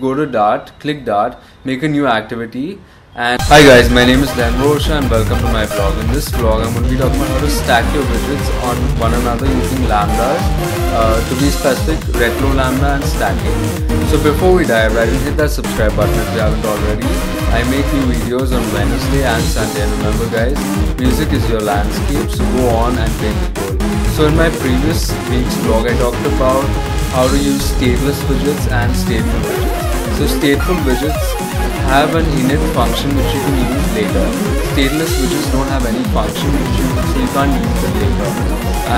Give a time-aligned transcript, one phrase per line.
[0.00, 2.78] Go to Dart, click Dart, make a new activity.
[3.16, 5.98] And hi guys, my name is Dan Rocha and welcome to my vlog.
[6.00, 8.76] In this vlog, I'm going to be talking about how to stack your widgets on
[9.00, 10.38] one another using lambdas.
[10.94, 14.06] Uh, to be specific, retro lambda and stacking.
[14.06, 17.08] So before we dive right in, hit that subscribe button if you haven't already.
[17.50, 19.82] I make new videos on Wednesday and Sunday.
[19.82, 20.58] And remember guys,
[21.00, 24.14] music is your landscape, so go on and take the goal.
[24.14, 26.62] So in my previous week's vlog, I talked about
[27.10, 29.87] how to use stateless widgets and stateful widgets.
[30.16, 31.26] So stateful widgets
[31.92, 34.26] have an init function which you can use later.
[34.72, 38.30] Stateless widgets don't have any function which you, so you can't use it later.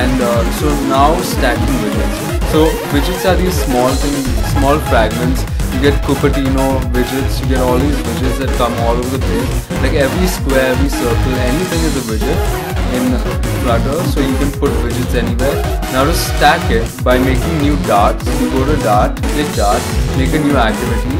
[0.00, 2.18] And uh, so now stacking widgets.
[2.52, 5.42] So widgets are these small things, small fragments.
[5.74, 9.70] You get Cupertino widgets, you get all these widgets that come all over the place.
[9.82, 13.18] Like every square, every circle, anything is a widget in
[13.62, 15.62] Flutter, so you can put widgets anywhere.
[15.92, 19.82] Now to stack it by making new darts, you go to Dart, click Dart,
[20.16, 21.16] make a new activity,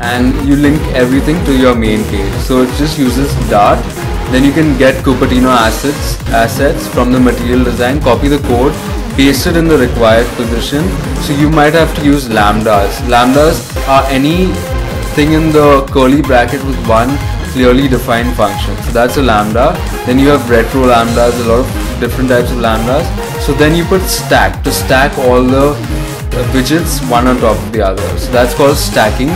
[0.00, 2.32] and you link everything to your main page.
[2.42, 3.82] So it just uses Dart.
[4.30, 8.74] Then you can get Cupertino assets assets from the material design, copy the code,
[9.16, 10.86] paste it in the required position.
[11.22, 13.00] So you might have to use lambdas.
[13.08, 17.08] Lambdas are anything in the curly bracket with one
[17.52, 18.76] clearly defined function.
[18.84, 19.72] So that's a lambda.
[20.06, 23.04] Then you have retro lambdas, a lot of different types of lambdas.
[23.40, 27.72] So then you put stack to stack all the uh, widgets one on top of
[27.72, 28.18] the other.
[28.18, 29.28] So that's called stacking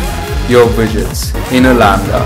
[0.48, 2.20] your widgets in a lambda.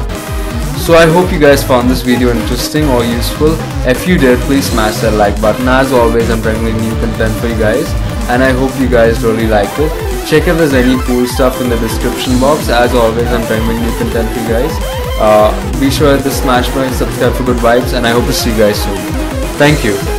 [0.78, 3.56] So I hope you guys found this video interesting or useful.
[3.88, 5.66] If you did, please smash that like button.
[5.66, 7.88] As always, I'm to new content for you guys
[8.28, 9.90] and I hope you guys really liked it.
[10.28, 12.68] Check if there's any cool stuff in the description box.
[12.68, 15.05] As always, I'm make new content for you guys.
[15.18, 18.50] Uh, be sure to smash my subscribe for good vibes and I hope to see
[18.50, 18.96] you guys soon.
[19.56, 20.15] Thank you.